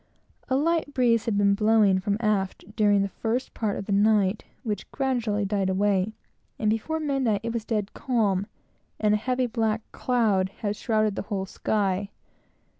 A 0.49 0.55
light 0.55 0.95
breeze 0.95 1.25
had 1.25 1.37
been 1.37 1.53
blowing 1.53 1.97
directly 1.99 2.01
from 2.01 2.17
aft 2.27 2.75
during 2.75 3.03
the 3.03 3.07
first 3.07 3.53
part 3.53 3.77
of 3.77 3.85
the 3.85 3.91
night 3.91 4.43
which 4.63 4.91
gradually 4.91 5.45
died 5.45 5.69
away, 5.69 6.15
and 6.57 6.71
before 6.71 6.99
midnight 6.99 7.41
it 7.43 7.53
was 7.53 7.65
dead 7.65 7.93
calm, 7.93 8.47
and 8.99 9.13
a 9.13 9.17
heavy 9.17 9.45
black 9.45 9.83
cloud 9.91 10.49
had 10.61 10.75
shrouded 10.75 11.15
the 11.15 11.21
whole 11.29 11.45
sky. 11.45 12.09